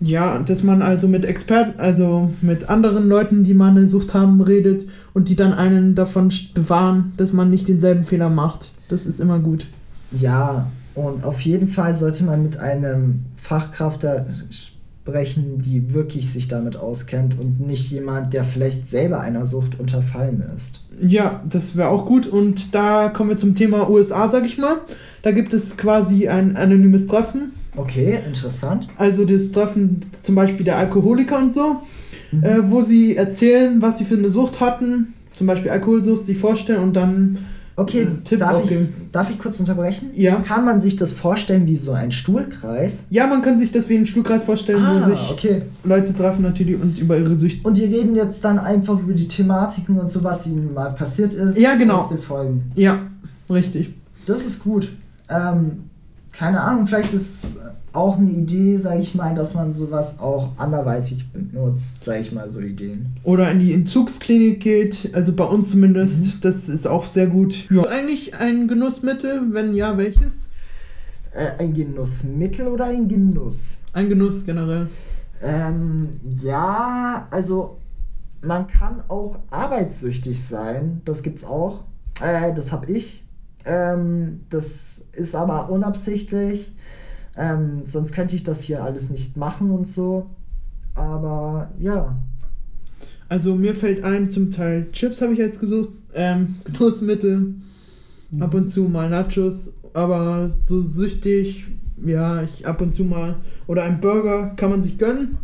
Ja, 0.00 0.40
dass 0.40 0.64
man 0.64 0.82
also 0.82 1.06
mit 1.06 1.24
Experten, 1.24 1.78
also 1.78 2.30
mit 2.40 2.68
anderen 2.68 3.06
Leuten, 3.06 3.44
die 3.44 3.54
mal 3.54 3.70
eine 3.70 3.86
Sucht 3.86 4.12
haben, 4.12 4.40
redet 4.40 4.88
und 5.14 5.28
die 5.28 5.36
dann 5.36 5.52
einen 5.52 5.94
davon 5.94 6.32
bewahren, 6.52 7.12
dass 7.16 7.32
man 7.32 7.48
nicht 7.48 7.68
denselben 7.68 8.02
Fehler 8.02 8.28
macht. 8.28 8.72
Das 8.90 9.06
ist 9.06 9.20
immer 9.20 9.38
gut. 9.38 9.66
Ja, 10.12 10.70
und 10.94 11.24
auf 11.24 11.40
jeden 11.40 11.68
Fall 11.68 11.94
sollte 11.94 12.24
man 12.24 12.42
mit 12.42 12.58
einem 12.58 13.24
Fachkraft 13.36 14.04
da 14.04 14.26
sprechen, 14.50 15.62
die 15.62 15.94
wirklich 15.94 16.30
sich 16.30 16.48
damit 16.48 16.76
auskennt 16.76 17.38
und 17.38 17.60
nicht 17.60 17.90
jemand, 17.90 18.34
der 18.34 18.44
vielleicht 18.44 18.88
selber 18.88 19.20
einer 19.20 19.46
Sucht 19.46 19.78
unterfallen 19.78 20.42
ist. 20.54 20.84
Ja, 21.00 21.42
das 21.48 21.76
wäre 21.76 21.88
auch 21.88 22.04
gut. 22.04 22.26
Und 22.26 22.74
da 22.74 23.08
kommen 23.08 23.30
wir 23.30 23.36
zum 23.36 23.54
Thema 23.54 23.88
USA, 23.88 24.28
sag 24.28 24.44
ich 24.44 24.58
mal. 24.58 24.76
Da 25.22 25.30
gibt 25.30 25.54
es 25.54 25.76
quasi 25.76 26.28
ein 26.28 26.56
anonymes 26.56 27.06
Treffen 27.06 27.52
Okay, 27.76 28.18
interessant. 28.26 28.88
Also 28.96 29.24
das 29.24 29.52
Treffen 29.52 30.00
zum 30.22 30.34
Beispiel 30.34 30.64
der 30.64 30.78
Alkoholiker 30.78 31.38
und 31.38 31.54
so, 31.54 31.76
mhm. 32.32 32.42
äh, 32.42 32.70
wo 32.70 32.82
sie 32.82 33.16
erzählen, 33.16 33.80
was 33.80 33.98
sie 33.98 34.04
für 34.04 34.16
eine 34.16 34.28
Sucht 34.28 34.60
hatten, 34.60 35.14
zum 35.36 35.46
Beispiel 35.46 35.70
Alkoholsucht, 35.70 36.26
sich 36.26 36.38
vorstellen 36.38 36.82
und 36.82 36.94
dann 36.94 37.38
okay, 37.80 38.02
äh, 38.02 38.24
Tipps 38.24 38.40
darf 38.40 38.70
Ich, 38.70 38.78
darf 39.12 39.30
ich 39.30 39.38
kurz 39.38 39.58
unterbrechen? 39.60 40.10
Ja. 40.14 40.36
Kann 40.36 40.64
man 40.64 40.80
sich 40.80 40.96
das 40.96 41.12
vorstellen 41.12 41.66
wie 41.66 41.76
so 41.76 41.92
ein 41.92 42.12
Stuhlkreis? 42.12 43.06
Ja, 43.10 43.26
man 43.26 43.42
kann 43.42 43.58
sich 43.58 43.72
das 43.72 43.88
wie 43.88 43.96
ein 43.96 44.06
Stuhlkreis 44.06 44.44
vorstellen, 44.44 44.82
ah, 44.84 45.00
wo 45.00 45.10
sich 45.10 45.30
okay. 45.30 45.62
Leute 45.84 46.14
treffen 46.14 46.42
natürlich 46.42 46.80
und 46.80 46.98
über 46.98 47.18
ihre 47.18 47.36
Süchte. 47.36 47.66
Und 47.66 47.76
die 47.76 47.84
reden 47.84 48.14
jetzt 48.16 48.44
dann 48.44 48.58
einfach 48.58 48.98
über 48.98 49.12
die 49.12 49.28
Thematiken 49.28 49.98
und 49.98 50.08
so, 50.08 50.22
was 50.22 50.46
ihnen 50.46 50.74
mal 50.74 50.92
passiert 50.92 51.34
ist. 51.34 51.58
Ja, 51.58 51.74
genau. 51.74 51.96
Aus 51.96 52.08
den 52.10 52.20
Folgen. 52.20 52.70
Ja, 52.74 53.00
richtig. 53.48 53.94
Das 54.26 54.46
ist 54.46 54.62
gut. 54.62 54.92
Ähm, 55.28 55.84
keine 56.32 56.60
Ahnung, 56.60 56.86
vielleicht 56.86 57.12
ist 57.12 57.60
auch 57.92 58.18
eine 58.18 58.30
Idee, 58.30 58.76
sage 58.76 59.00
ich 59.00 59.14
mal, 59.14 59.34
dass 59.34 59.54
man 59.54 59.72
sowas 59.72 60.20
auch 60.20 60.50
anderweitig 60.56 61.32
benutzt, 61.32 62.04
sage 62.04 62.20
ich 62.20 62.32
mal, 62.32 62.48
so 62.48 62.60
Ideen. 62.60 63.16
Oder 63.24 63.50
in 63.50 63.58
die 63.58 63.74
Entzugsklinik 63.74 64.60
geht, 64.60 65.10
also 65.12 65.32
bei 65.32 65.44
uns 65.44 65.70
zumindest, 65.70 66.36
mhm. 66.36 66.40
das 66.42 66.68
ist 66.68 66.86
auch 66.86 67.06
sehr 67.06 67.26
gut. 67.26 67.68
Ja. 67.70 67.82
Eigentlich 67.86 68.36
ein 68.36 68.68
Genussmittel, 68.68 69.52
wenn 69.52 69.74
ja, 69.74 69.96
welches? 69.96 70.46
Äh, 71.32 71.50
ein 71.58 71.74
Genussmittel 71.74 72.68
oder 72.68 72.86
ein 72.86 73.08
Genuss? 73.08 73.82
Ein 73.92 74.08
Genuss 74.08 74.44
generell. 74.44 74.88
Ähm, 75.42 76.20
ja, 76.42 77.26
also 77.30 77.78
man 78.42 78.66
kann 78.66 79.02
auch 79.08 79.38
arbeitssüchtig 79.50 80.44
sein, 80.44 81.02
das 81.04 81.22
gibt's 81.22 81.44
auch. 81.44 81.84
Äh, 82.22 82.54
das 82.54 82.72
habe 82.72 82.86
ich. 82.92 83.24
Ähm, 83.64 84.40
das 84.48 85.02
ist 85.12 85.34
aber 85.34 85.70
unabsichtlich. 85.70 86.72
Ähm, 87.40 87.82
sonst 87.86 88.12
könnte 88.12 88.36
ich 88.36 88.44
das 88.44 88.60
hier 88.60 88.84
alles 88.84 89.08
nicht 89.08 89.38
machen 89.38 89.70
und 89.70 89.88
so. 89.88 90.26
Aber 90.94 91.70
ja. 91.78 92.14
Also 93.30 93.54
mir 93.54 93.74
fällt 93.74 94.04
ein, 94.04 94.28
zum 94.28 94.52
Teil 94.52 94.92
Chips 94.92 95.22
habe 95.22 95.32
ich 95.32 95.38
jetzt 95.38 95.58
gesucht, 95.58 95.88
ähm, 96.12 96.56
Genussmittel, 96.64 97.54
mhm. 98.30 98.42
ab 98.42 98.52
und 98.52 98.68
zu 98.68 98.82
mal 98.82 99.08
Nachos, 99.08 99.72
aber 99.94 100.50
so 100.62 100.82
süchtig, 100.82 101.68
ja, 101.96 102.42
ich 102.42 102.66
ab 102.66 102.82
und 102.82 102.92
zu 102.92 103.04
mal. 103.04 103.36
Oder 103.66 103.84
ein 103.84 104.02
Burger 104.02 104.52
kann 104.56 104.70
man 104.70 104.82
sich 104.82 104.98
gönnen. 104.98 105.38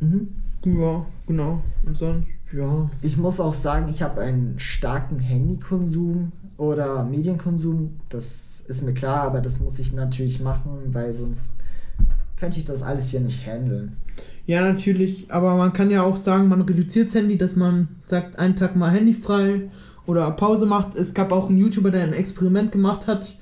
Mhm. 0.00 0.28
Ja, 0.64 1.04
genau. 1.26 1.62
Und 1.84 1.94
sonst, 1.94 2.28
ja. 2.52 2.88
Ich 3.02 3.18
muss 3.18 3.38
auch 3.38 3.54
sagen, 3.54 3.90
ich 3.90 4.00
habe 4.00 4.22
einen 4.22 4.58
starken 4.58 5.18
Handykonsum 5.18 6.32
oder 6.56 7.04
Medienkonsum. 7.04 8.00
Das 8.08 8.57
ist 8.68 8.82
mir 8.82 8.94
klar, 8.94 9.22
aber 9.22 9.40
das 9.40 9.60
muss 9.60 9.78
ich 9.78 9.92
natürlich 9.92 10.40
machen, 10.40 10.70
weil 10.92 11.14
sonst 11.14 11.54
könnte 12.38 12.58
ich 12.58 12.64
das 12.64 12.82
alles 12.82 13.08
hier 13.08 13.20
nicht 13.20 13.46
handeln. 13.46 13.96
Ja, 14.46 14.62
natürlich, 14.62 15.30
aber 15.30 15.56
man 15.56 15.72
kann 15.72 15.90
ja 15.90 16.02
auch 16.02 16.16
sagen, 16.16 16.48
man 16.48 16.62
reduziert 16.62 17.08
das 17.08 17.14
Handy, 17.14 17.36
dass 17.36 17.56
man 17.56 17.88
sagt, 18.06 18.38
einen 18.38 18.56
Tag 18.56 18.76
mal 18.76 18.90
Handy 18.90 19.12
frei 19.12 19.68
oder 20.06 20.30
Pause 20.30 20.66
macht. 20.66 20.94
Es 20.94 21.12
gab 21.12 21.32
auch 21.32 21.48
einen 21.48 21.58
YouTuber, 21.58 21.90
der 21.90 22.04
ein 22.04 22.12
Experiment 22.12 22.72
gemacht 22.72 23.06
hat, 23.06 23.34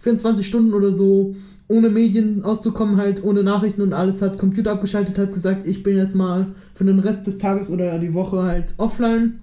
24 0.00 0.46
Stunden 0.46 0.74
oder 0.74 0.92
so, 0.92 1.34
ohne 1.68 1.88
Medien 1.88 2.44
auszukommen, 2.44 2.96
halt 2.96 3.22
ohne 3.22 3.42
Nachrichten 3.42 3.80
und 3.80 3.92
alles, 3.92 4.20
hat 4.20 4.38
Computer 4.38 4.72
abgeschaltet, 4.72 5.18
hat 5.18 5.32
gesagt, 5.32 5.66
ich 5.66 5.82
bin 5.82 5.96
jetzt 5.96 6.14
mal 6.14 6.48
für 6.74 6.84
den 6.84 6.98
Rest 6.98 7.26
des 7.26 7.38
Tages 7.38 7.70
oder 7.70 7.98
die 7.98 8.12
Woche 8.12 8.42
halt 8.42 8.74
offline 8.76 9.38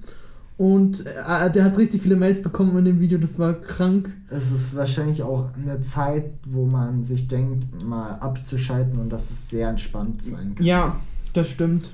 und 0.57 1.05
äh, 1.05 1.51
der 1.51 1.63
hat 1.63 1.77
richtig 1.77 2.01
viele 2.01 2.15
Mails 2.15 2.41
bekommen 2.41 2.75
in 2.79 2.85
dem 2.85 2.99
Video, 2.99 3.19
das 3.19 3.37
war 3.37 3.53
krank. 3.53 4.11
Es 4.29 4.51
ist 4.51 4.75
wahrscheinlich 4.75 5.21
auch 5.21 5.49
eine 5.55 5.81
Zeit, 5.81 6.31
wo 6.45 6.65
man 6.65 7.05
sich 7.05 7.27
denkt, 7.27 7.83
mal 7.83 8.15
abzuschalten 8.15 8.99
und 8.99 9.09
dass 9.09 9.29
es 9.29 9.49
sehr 9.49 9.69
entspannt 9.69 10.23
sein 10.23 10.55
kann. 10.55 10.65
Ja, 10.65 10.95
das 11.33 11.51
stimmt. 11.51 11.91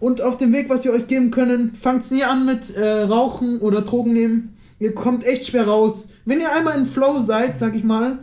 Und 0.00 0.22
auf 0.22 0.38
dem 0.38 0.54
Weg, 0.54 0.70
was 0.70 0.84
wir 0.84 0.92
euch 0.92 1.06
geben 1.06 1.30
können, 1.30 1.74
fangt 1.74 2.10
nie 2.10 2.24
an 2.24 2.46
mit 2.46 2.74
äh, 2.74 3.02
Rauchen 3.02 3.60
oder 3.60 3.82
Drogen 3.82 4.14
nehmen. 4.14 4.56
Ihr 4.78 4.94
kommt 4.94 5.24
echt 5.24 5.46
schwer 5.46 5.68
raus. 5.68 6.08
Wenn 6.24 6.40
ihr 6.40 6.50
einmal 6.50 6.78
in 6.78 6.86
Flow 6.86 7.20
seid, 7.20 7.58
sag 7.58 7.76
ich 7.76 7.84
mal, 7.84 8.20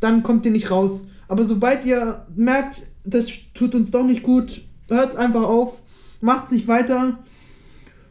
dann 0.00 0.22
kommt 0.22 0.44
ihr 0.44 0.52
nicht 0.52 0.70
raus. 0.70 1.06
Aber 1.28 1.44
sobald 1.44 1.84
ihr 1.86 2.26
merkt, 2.36 2.82
das 3.04 3.30
tut 3.54 3.74
uns 3.74 3.90
doch 3.90 4.04
nicht 4.04 4.22
gut, 4.22 4.60
hört's 4.90 5.16
einfach 5.16 5.42
auf, 5.44 5.80
macht's 6.20 6.50
nicht 6.50 6.68
weiter 6.68 7.18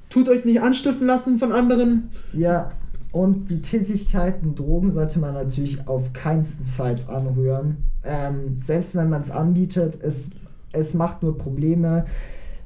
tut 0.10 0.30
euch 0.30 0.46
nicht 0.46 0.62
anstiften 0.62 1.08
lassen 1.08 1.38
von 1.38 1.52
anderen. 1.52 2.10
Ja, 2.34 2.72
und 3.12 3.50
die 3.50 3.62
Tätigkeiten 3.62 4.56
Drogen 4.56 4.92
sollte 4.92 5.20
man 5.20 5.34
natürlich 5.34 5.88
auf 5.88 6.14
keinstenfalls 6.14 7.10
anrühren. 7.10 7.78
Ähm, 8.04 8.58
selbst 8.60 8.96
wenn 8.96 9.10
man 9.10 9.22
es 9.22 9.32
anbietet, 9.32 9.98
es, 10.02 10.32
es 10.72 10.94
macht 10.94 11.24
nur 11.24 11.38
Probleme. 11.38 12.06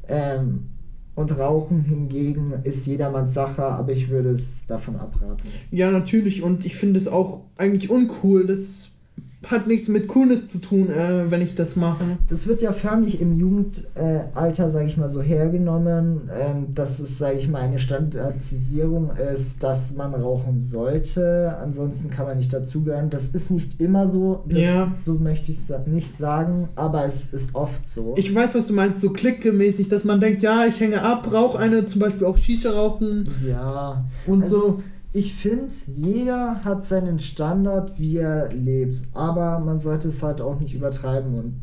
Ähm, 0.08 0.68
und 1.14 1.38
Rauchen 1.38 1.82
hingegen 1.84 2.54
ist 2.64 2.86
jedermanns 2.86 3.34
Sache, 3.34 3.64
aber 3.64 3.92
ich 3.92 4.10
würde 4.10 4.32
es 4.32 4.66
davon 4.66 4.96
abraten. 4.96 5.42
Ja, 5.70 5.92
natürlich. 5.92 6.42
Und 6.42 6.66
ich 6.66 6.76
finde 6.76 7.00
es 7.00 7.08
auch 7.08 7.44
eigentlich 7.58 7.90
uncool, 7.90 8.48
dass 8.48 8.91
hat 9.48 9.68
nichts 9.68 9.88
mit 9.88 10.08
Coolness 10.08 10.48
zu 10.48 10.60
tun, 10.60 10.90
äh, 10.90 11.30
wenn 11.30 11.42
ich 11.42 11.56
das 11.56 11.76
mache. 11.76 12.04
Das 12.30 12.46
wird 12.46 12.62
ja 12.62 12.72
förmlich 12.72 13.20
im 13.20 13.40
Jugendalter, 13.40 14.68
äh, 14.68 14.70
sage 14.70 14.86
ich 14.86 14.98
mal, 14.98 15.10
so 15.10 15.22
hergenommen, 15.22 16.30
ähm, 16.32 16.76
dass 16.76 17.00
es, 17.00 17.18
sage 17.18 17.40
ich 17.40 17.50
mal, 17.50 17.62
eine 17.62 17.80
Standardisierung 17.80 19.12
ist, 19.34 19.64
dass 19.64 19.96
man 19.96 20.14
rauchen 20.14 20.62
sollte. 20.62 21.58
Ansonsten 21.62 22.10
kann 22.10 22.28
man 22.28 22.38
nicht 22.38 22.54
dazugehören. 22.54 23.10
Das 23.10 23.30
ist 23.30 23.50
nicht 23.50 23.82
immer 23.82 24.08
so. 24.08 24.44
Das, 24.46 24.60
ja. 24.60 24.92
So 25.02 25.16
möchte 25.16 25.52
ich 25.52 25.58
es 25.58 25.72
nicht 25.88 26.16
sagen, 26.16 26.70
aber 26.76 27.06
es 27.06 27.22
ist 27.32 27.56
oft 27.56 27.88
so. 27.88 28.14
Ich 28.18 28.34
weiß, 28.34 28.54
was 28.54 28.68
du 28.68 28.74
meinst, 28.74 29.02
so 29.02 29.10
klickgemäßig, 29.10 29.90
dass 29.90 30.04
man 30.04 30.20
denkt, 30.22 30.44
ja, 30.44 30.66
ich 30.68 30.80
hänge 30.80 31.02
ab, 31.02 31.28
rauche 31.34 31.58
eine, 31.58 31.86
zum 31.86 32.02
Beispiel 32.02 32.28
auch 32.28 32.38
Shisha 32.38 32.70
rauchen. 32.70 33.28
Ja. 33.48 34.06
Und 34.28 34.44
also, 34.44 34.56
so 34.56 34.84
ich 35.14 35.34
finde, 35.34 35.74
jeder 35.88 36.64
hat 36.64 36.86
seinen 36.86 37.20
Standard, 37.20 38.00
wie 38.00 38.18
er 38.18 38.50
lebt. 38.50 39.02
Aber 39.14 39.60
man 39.60 39.82
sollte 39.82 40.08
es 40.08 40.24
halt 40.24 40.40
auch 40.40 40.60
nicht 40.60 40.74
übertreiben. 40.74 41.36
Und 41.36 41.54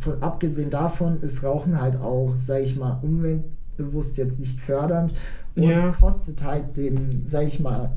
von, 0.00 0.22
abgesehen 0.22 0.70
davon 0.70 1.20
ist 1.20 1.42
Rauchen 1.42 1.80
halt 1.80 1.96
auch, 1.96 2.34
sage 2.36 2.62
ich 2.62 2.76
mal, 2.76 3.00
umweltbewusst 3.02 4.16
jetzt 4.18 4.38
nicht 4.38 4.60
fördernd. 4.60 5.12
Und 5.56 5.64
ja. 5.64 5.90
kostet 5.92 6.44
halt 6.44 6.76
dem, 6.76 7.26
sage 7.26 7.46
ich 7.46 7.58
mal, 7.58 7.90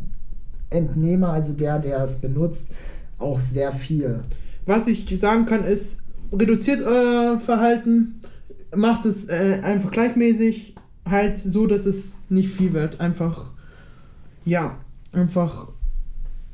Entnehmer, 0.71 1.29
also 1.29 1.53
der, 1.53 1.77
der 1.77 2.03
es 2.03 2.19
benutzt, 2.19 2.71
auch 3.19 3.39
sehr 3.39 3.71
viel. 3.71 4.21
Was 4.65 4.87
ich 4.87 5.07
sagen 5.19 5.45
kann, 5.45 5.63
ist, 5.63 6.01
reduziert 6.31 6.81
euer 6.81 7.39
Verhalten, 7.39 8.21
macht 8.75 9.05
es 9.05 9.29
äh, 9.29 9.59
einfach 9.63 9.91
gleichmäßig, 9.91 10.75
halt 11.07 11.37
so, 11.37 11.67
dass 11.67 11.85
es 11.85 12.15
nicht 12.29 12.49
viel 12.49 12.73
wird. 12.73 12.99
Einfach, 12.99 13.51
ja, 14.43 14.77
einfach 15.15 15.69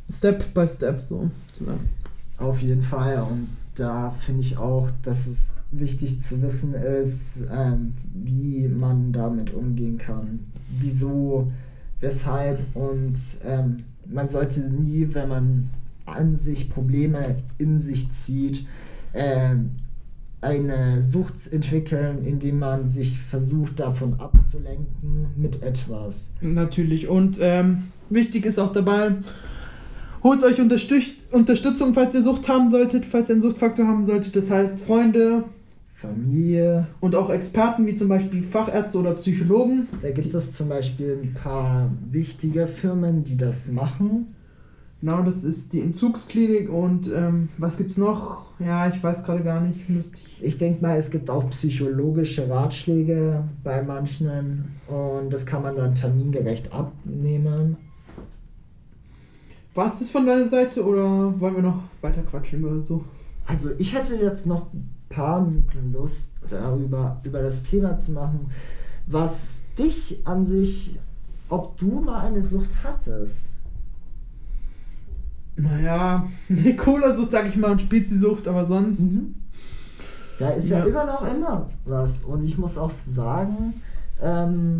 Step 0.10 0.54
by 0.54 0.68
Step 0.68 1.00
so. 1.00 1.30
Auf 2.38 2.62
jeden 2.62 2.84
Fall. 2.84 3.22
Und 3.22 3.50
da 3.76 4.16
finde 4.20 4.42
ich 4.42 4.58
auch, 4.58 4.90
dass 5.04 5.28
es 5.28 5.54
wichtig 5.72 6.22
zu 6.22 6.42
wissen 6.42 6.74
ist, 6.74 7.44
ähm, 7.52 7.94
wie 8.14 8.68
man 8.68 9.14
damit 9.14 9.54
umgehen 9.54 9.98
kann. 9.98 10.40
Wieso, 10.80 11.52
weshalb 12.00 12.60
und 12.76 13.16
ähm, 13.46 13.84
man 14.06 14.28
sollte 14.28 14.60
nie, 14.60 15.08
wenn 15.14 15.30
man 15.30 15.70
an 16.06 16.36
sich 16.36 16.70
Probleme 16.70 17.38
in 17.58 17.80
sich 17.80 18.12
zieht, 18.12 18.66
ähm, 19.14 19.72
eine 20.42 21.04
Sucht 21.04 21.52
entwickeln, 21.52 22.26
indem 22.26 22.60
man 22.60 22.88
sich 22.88 23.20
versucht, 23.20 23.80
davon 23.80 24.20
abzulenken 24.20 25.28
mit 25.38 25.62
etwas. 25.62 26.34
Natürlich. 26.42 27.08
Und 27.08 27.38
ähm, 27.40 27.84
wichtig 28.12 28.46
ist 28.46 28.60
auch 28.60 28.72
dabei, 28.72 29.16
holt 30.24 30.44
euch 30.44 30.60
Unterstützung, 30.60 31.94
falls 31.94 32.14
ihr 32.14 32.24
Sucht 32.24 32.48
haben 32.48 32.70
solltet, 32.70 33.06
falls 33.06 33.30
ihr 33.30 33.36
einen 33.36 33.42
Suchtfaktor 33.42 33.88
haben 33.88 34.06
solltet. 34.06 34.36
Das 34.36 34.50
heißt, 34.50 34.80
Freunde, 34.80 35.46
Familie. 36.02 36.88
Und 37.00 37.16
auch 37.16 37.30
Experten 37.30 37.86
wie 37.86 37.96
zum 37.96 38.08
Beispiel 38.08 38.42
Fachärzte 38.42 38.98
oder 38.98 39.14
Psychologen. 39.14 39.88
Da 40.02 40.10
gibt 40.10 40.34
es 40.34 40.54
zum 40.54 40.68
Beispiel 40.68 41.20
ein 41.22 41.34
paar 41.34 41.92
wichtige 42.10 42.68
Firmen, 42.68 43.24
die 43.24 43.38
das 43.38 43.72
machen. 43.72 44.36
Genau, 45.00 45.24
das 45.24 45.44
ist 45.44 45.74
die 45.74 45.82
Entzugsklinik 45.82 46.70
und 46.70 47.08
ähm, 47.08 47.50
was 47.58 47.78
gibt's 47.78 47.98
noch? 47.98 48.46
Ja, 48.60 48.88
ich 48.88 49.02
weiß 49.02 49.24
gerade 49.24 49.42
gar 49.42 49.60
nicht. 49.60 49.90
Müsste 49.90 50.16
ich. 50.16 50.44
Ich 50.44 50.58
denke 50.60 50.84
mal, 50.84 50.98
es 50.98 51.10
gibt 51.10 51.30
auch 51.30 51.50
psychologische 51.50 52.48
Ratschläge 52.48 53.44
bei 53.64 53.82
manchen 53.82 54.66
und 54.88 55.32
das 55.32 55.46
kann 55.46 55.64
man 55.64 55.76
dann 55.76 55.96
termingerecht 55.96 56.72
abnehmen. 56.72 57.78
War 59.74 59.86
es 59.88 60.00
das 60.00 60.10
von 60.12 60.26
deiner 60.26 60.48
Seite 60.48 60.86
oder 60.86 61.40
wollen 61.40 61.56
wir 61.56 61.64
noch 61.64 61.84
weiter 62.02 62.24
quatschen 62.24 62.60
über 62.60 62.82
so? 62.84 63.06
Also 63.48 63.70
ich 63.78 63.94
hätte 63.94 64.16
jetzt 64.16 64.46
noch 64.46 64.74
ein 64.74 64.90
paar 65.10 65.42
Minuten 65.42 65.94
Lust 65.94 66.32
darüber 66.50 67.20
über 67.24 67.42
das 67.42 67.64
Thema 67.64 67.98
zu 67.98 68.12
machen, 68.12 68.52
was 69.08 69.62
dich 69.78 70.22
an 70.26 70.46
sich, 70.46 71.00
ob 71.50 71.78
du 71.78 72.02
mal 72.02 72.26
eine 72.28 72.46
Sucht 72.46 72.70
hattest. 72.84 73.54
Naja, 75.56 76.26
eine 76.50 76.76
Cola-Sucht, 76.76 77.32
sag 77.32 77.48
ich 77.48 77.56
mal, 77.58 77.72
und 77.72 77.82
Spezi-Sucht, 77.82 78.48
aber 78.48 78.66
sonst. 78.66 79.06
Da 80.40 80.50
ist 80.52 80.70
ja. 80.70 80.80
Ja. 80.80 80.86
immer 80.86 81.06
noch 81.06 81.22
immer 81.34 81.70
was. 81.86 82.24
Und 82.24 82.44
ich 82.44 82.58
muss 82.58 82.78
auch 82.78 82.90
sagen, 82.90 83.76
ähm, 84.22 84.80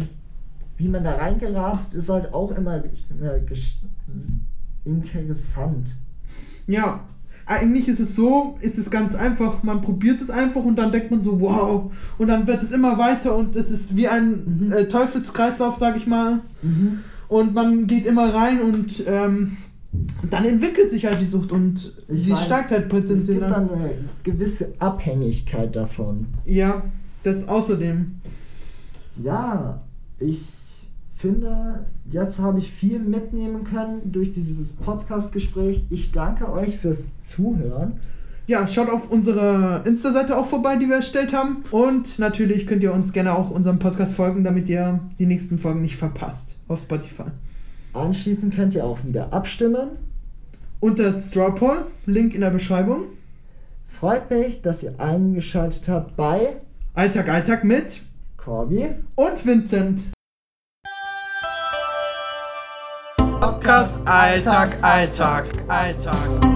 wie 0.78 0.88
man 0.88 1.04
da 1.04 1.16
reingeratet, 1.16 1.94
ist 1.94 2.10
halt 2.10 2.34
auch 2.34 2.52
immer 2.52 2.78
gesch- 2.78 3.76
interessant. 4.86 5.88
Ja, 6.68 7.02
eigentlich 7.46 7.88
ist 7.88 8.00
es 8.00 8.16
so, 8.16 8.58
ist 8.62 8.78
es 8.78 8.90
ganz 8.92 9.16
einfach, 9.16 9.64
man 9.64 9.82
probiert 9.82 10.22
es 10.22 10.30
einfach 10.30 10.64
und 10.64 10.78
dann 10.78 10.92
denkt 10.92 11.12
man 11.12 11.22
so, 11.22 11.42
wow, 11.42 11.92
und 12.18 12.28
dann 12.28 12.48
wird 12.48 12.64
es 12.64 12.72
immer 12.72 12.98
weiter 12.98 13.36
und 13.36 13.56
es 13.56 13.70
ist 13.72 13.96
wie 13.96 14.08
ein 14.08 14.68
Mhm. 14.68 14.72
äh, 14.72 14.88
Teufelskreislauf, 14.88 15.76
sag 15.78 15.98
ich 15.98 16.08
mal. 16.08 16.40
Und 17.28 17.54
man 17.54 17.88
geht 17.88 18.06
immer 18.06 18.34
rein 18.34 18.62
und 18.62 19.04
ähm, 19.08 19.58
dann 20.30 20.46
entwickelt 20.46 20.92
sich 20.92 21.06
halt 21.06 21.20
die 21.20 21.26
Sucht 21.26 21.52
und 21.52 21.94
Ich 22.08 22.24
sie 22.24 22.32
weiß, 22.32 22.46
steigt 22.46 22.72
halt 22.72 22.84
Es 22.84 22.90
potenziell. 22.90 23.40
gibt 23.40 23.52
dann 23.52 23.70
eine 23.70 23.92
gewisse 24.24 24.74
Abhängigkeit 24.80 25.76
davon. 25.76 26.28
Ja, 26.46 26.84
das 27.24 27.48
außerdem. 27.48 28.16
Ja, 29.22 29.82
ich 30.20 30.42
finde, 31.22 31.86
jetzt 32.12 32.40
habe 32.40 32.60
ich 32.60 32.72
viel 32.72 33.00
mitnehmen 33.00 33.64
können 33.64 34.12
durch 34.12 34.34
dieses 34.34 34.74
Podcast-Gespräch. 34.74 35.86
Ich 35.90 36.12
danke 36.12 36.52
euch 36.52 36.78
fürs 36.78 37.12
Zuhören. 37.24 37.94
Ja, 38.48 38.66
schaut 38.68 38.90
auf 38.90 39.10
unsere 39.10 39.84
Insta-Seite 39.86 40.36
auch 40.36 40.48
vorbei, 40.48 40.76
die 40.76 40.88
wir 40.88 40.96
erstellt 40.96 41.32
haben. 41.32 41.64
Und 41.72 42.18
natürlich 42.20 42.66
könnt 42.66 42.84
ihr 42.84 42.94
uns 42.94 43.14
gerne 43.14 43.36
auch 43.36 43.52
unserem 43.52 43.80
Podcast 43.80 44.16
folgen, 44.16 44.44
damit 44.44 44.68
ihr 44.68 45.00
die 45.20 45.28
nächsten 45.28 45.58
Folgen 45.58 45.82
nicht 45.82 45.96
verpasst. 45.96 46.56
Auf 46.68 46.82
Spotify. 46.82 47.26
Anschließend 47.94 48.54
könnt 48.56 48.74
ihr 48.74 48.84
auch 48.84 49.00
wieder 49.06 49.32
abstimmen. 49.32 49.90
Unter 50.80 51.20
Straw 51.20 51.52
Poll, 51.52 51.86
Link 52.08 52.34
in 52.34 52.42
der 52.42 52.50
Beschreibung. 52.50 53.04
Freut 53.88 54.30
mich, 54.32 54.62
dass 54.64 54.82
ihr 54.82 55.00
eingeschaltet 55.00 55.88
habt 55.88 56.18
bei 56.18 56.58
Alltag, 56.96 57.30
Alltag 57.30 57.64
mit 57.64 58.02
Corby. 58.38 58.90
und 59.16 59.46
Vincent. 59.46 60.04
Podcast 63.72 64.06
Alltag, 64.06 64.84
Alltag, 64.84 65.46
Alltag. 65.70 66.51